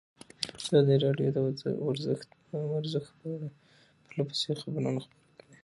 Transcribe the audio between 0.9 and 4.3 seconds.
راډیو د ورزش په اړه پرله